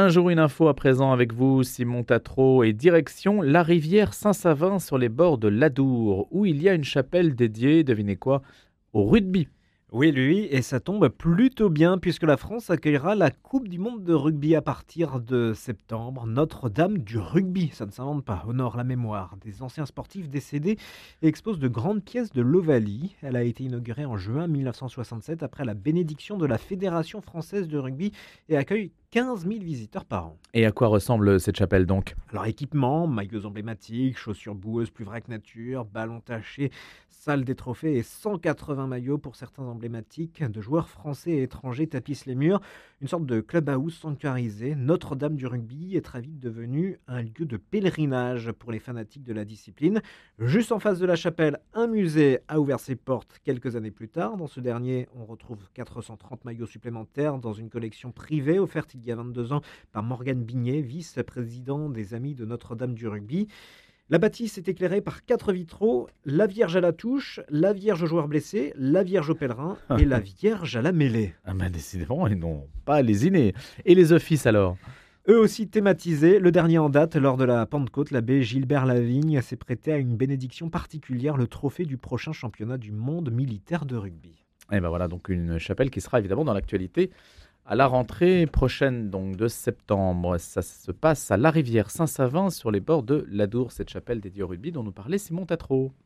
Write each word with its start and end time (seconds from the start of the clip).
Un 0.00 0.06
jour, 0.06 0.30
une 0.30 0.38
info 0.38 0.68
à 0.68 0.74
présent 0.74 1.10
avec 1.10 1.32
vous, 1.32 1.64
Simon 1.64 2.04
Tatro, 2.04 2.62
et 2.62 2.72
direction 2.72 3.42
la 3.42 3.64
rivière 3.64 4.14
Saint-Savin 4.14 4.78
sur 4.78 4.96
les 4.96 5.08
bords 5.08 5.38
de 5.38 5.48
l'Adour, 5.48 6.28
où 6.30 6.46
il 6.46 6.62
y 6.62 6.68
a 6.68 6.74
une 6.74 6.84
chapelle 6.84 7.34
dédiée, 7.34 7.82
devinez 7.82 8.14
quoi, 8.14 8.42
au 8.92 9.06
rugby. 9.06 9.48
Oui, 9.90 10.12
lui, 10.12 10.44
et 10.52 10.62
ça 10.62 10.78
tombe 10.78 11.08
plutôt 11.08 11.68
bien 11.68 11.98
puisque 11.98 12.22
la 12.22 12.36
France 12.36 12.70
accueillera 12.70 13.16
la 13.16 13.32
Coupe 13.32 13.66
du 13.66 13.80
Monde 13.80 14.04
de 14.04 14.14
rugby 14.14 14.54
à 14.54 14.62
partir 14.62 15.18
de 15.18 15.52
septembre. 15.52 16.26
Notre-Dame 16.28 16.98
du 16.98 17.18
rugby, 17.18 17.70
ça 17.72 17.84
ne 17.84 17.90
s'invente 17.90 18.24
pas, 18.24 18.44
honore 18.46 18.76
la 18.76 18.84
mémoire 18.84 19.36
des 19.44 19.62
anciens 19.62 19.86
sportifs 19.86 20.28
décédés 20.28 20.78
et 21.22 21.26
expose 21.26 21.58
de 21.58 21.66
grandes 21.66 22.04
pièces 22.04 22.30
de 22.30 22.42
l'Ovalie. 22.42 23.16
Elle 23.20 23.34
a 23.34 23.42
été 23.42 23.64
inaugurée 23.64 24.04
en 24.04 24.16
juin 24.16 24.46
1967 24.46 25.42
après 25.42 25.64
la 25.64 25.74
bénédiction 25.74 26.36
de 26.36 26.46
la 26.46 26.58
Fédération 26.58 27.20
française 27.20 27.66
de 27.66 27.78
rugby 27.78 28.12
et 28.48 28.56
accueille 28.56 28.92
15 29.10 29.46
000 29.48 29.60
visiteurs 29.60 30.04
par 30.04 30.26
an. 30.26 30.38
Et 30.52 30.66
à 30.66 30.70
quoi 30.70 30.88
ressemble 30.88 31.40
cette 31.40 31.56
chapelle 31.56 31.86
donc? 31.86 32.14
Alors 32.28 32.44
équipement, 32.44 33.06
maillots 33.06 33.46
emblématiques, 33.46 34.18
chaussures 34.18 34.54
boueuses 34.54 34.90
plus 34.90 35.06
vraies 35.06 35.22
que 35.22 35.30
nature, 35.30 35.86
ballons 35.86 36.20
tachés, 36.20 36.70
salle 37.08 37.44
des 37.44 37.54
trophées 37.54 37.96
et 37.96 38.02
180 38.02 38.86
maillots 38.86 39.16
pour 39.16 39.34
certains 39.34 39.62
emblématiques 39.62 40.42
de 40.44 40.60
joueurs 40.60 40.90
français 40.90 41.30
et 41.30 41.42
étrangers 41.42 41.86
tapissent 41.86 42.26
les 42.26 42.34
murs. 42.34 42.60
Une 43.00 43.08
sorte 43.08 43.24
de 43.24 43.40
clubhouse 43.40 43.94
sanctuarisé. 43.94 44.74
Notre-Dame 44.74 45.36
du 45.36 45.46
rugby 45.46 45.96
est 45.96 46.04
très 46.04 46.20
vite 46.20 46.38
devenu 46.38 46.98
un 47.06 47.22
lieu 47.22 47.46
de 47.46 47.56
pèlerinage 47.56 48.52
pour 48.52 48.72
les 48.72 48.78
fanatiques 48.78 49.24
de 49.24 49.32
la 49.32 49.46
discipline. 49.46 50.02
Juste 50.38 50.70
en 50.70 50.78
face 50.78 50.98
de 50.98 51.06
la 51.06 51.16
chapelle, 51.16 51.58
un 51.72 51.86
musée 51.86 52.40
a 52.46 52.60
ouvert 52.60 52.80
ses 52.80 52.96
portes 52.96 53.38
quelques 53.42 53.74
années 53.74 53.90
plus 53.90 54.08
tard. 54.08 54.36
Dans 54.36 54.46
ce 54.46 54.60
dernier, 54.60 55.08
on 55.14 55.24
retrouve 55.24 55.68
430 55.72 56.44
maillots 56.44 56.66
supplémentaires 56.66 57.38
dans 57.38 57.52
une 57.54 57.70
collection 57.70 58.12
privée 58.12 58.58
offerte 58.58 58.94
il 58.98 59.06
y 59.06 59.12
a 59.12 59.16
22 59.16 59.52
ans 59.52 59.60
par 59.92 60.02
Morgane 60.02 60.42
Bignet, 60.42 60.80
vice-président 60.80 61.88
des 61.88 62.14
Amis 62.14 62.34
de 62.34 62.44
Notre-Dame 62.44 62.94
du 62.94 63.06
Rugby. 63.06 63.48
La 64.10 64.18
bâtisse 64.18 64.58
est 64.58 64.68
éclairée 64.68 65.02
par 65.02 65.24
quatre 65.24 65.52
vitraux, 65.52 66.08
la 66.24 66.46
Vierge 66.46 66.76
à 66.76 66.80
la 66.80 66.92
touche, 66.92 67.40
la 67.50 67.72
Vierge 67.72 68.02
aux 68.02 68.06
joueurs 68.06 68.26
blessés, 68.26 68.72
la 68.76 69.02
Vierge 69.02 69.30
aux 69.30 69.34
pèlerins 69.34 69.76
et 69.98 70.04
la 70.04 70.18
Vierge 70.40 70.76
à 70.76 70.82
la 70.82 70.92
mêlée. 70.92 71.34
Ah 71.44 71.52
ben 71.54 71.70
décidément, 71.70 72.26
ils 72.26 72.38
n'ont 72.38 72.66
pas 72.84 73.02
lésiné. 73.02 73.54
Et 73.84 73.94
les 73.94 74.12
offices 74.12 74.46
alors? 74.46 74.76
Eux 75.28 75.38
aussi 75.38 75.68
thématisés. 75.68 76.38
Le 76.38 76.50
dernier 76.50 76.78
en 76.78 76.88
date, 76.88 77.16
lors 77.16 77.36
de 77.36 77.44
la 77.44 77.66
Pentecôte, 77.66 78.10
l'abbé 78.10 78.42
Gilbert 78.42 78.86
Lavigne 78.86 79.42
s'est 79.42 79.56
prêté 79.56 79.92
à 79.92 79.98
une 79.98 80.16
bénédiction 80.16 80.70
particulière, 80.70 81.36
le 81.36 81.46
trophée 81.46 81.84
du 81.84 81.98
prochain 81.98 82.32
championnat 82.32 82.78
du 82.78 82.92
monde 82.92 83.30
militaire 83.30 83.84
de 83.84 83.96
rugby. 83.96 84.46
Et 84.72 84.80
ben 84.80 84.88
voilà 84.88 85.08
donc 85.08 85.28
une 85.28 85.58
chapelle 85.58 85.90
qui 85.90 86.00
sera 86.00 86.18
évidemment 86.18 86.44
dans 86.44 86.52
l'actualité 86.52 87.10
à 87.70 87.76
la 87.76 87.86
rentrée 87.86 88.46
prochaine, 88.46 89.10
donc 89.10 89.36
de 89.36 89.46
septembre. 89.46 90.38
Ça 90.38 90.62
se 90.62 90.90
passe 90.90 91.30
à 91.30 91.36
la 91.36 91.50
rivière 91.50 91.90
Saint-Savin 91.90 92.48
sur 92.48 92.70
les 92.70 92.80
bords 92.80 93.02
de 93.02 93.26
l'Adour, 93.28 93.72
cette 93.72 93.90
chapelle 93.90 94.22
dédiée 94.22 94.42
au 94.42 94.46
rugby 94.46 94.72
dont 94.72 94.82
nous 94.82 94.90
parlait 94.90 95.18
Simon 95.18 95.44
Tatro. 95.44 95.92